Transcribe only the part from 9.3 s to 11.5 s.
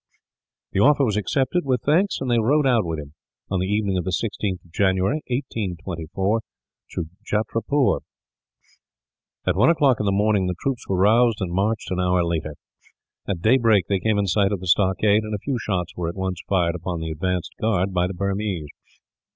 At one o'clock in the morning the troops were roused,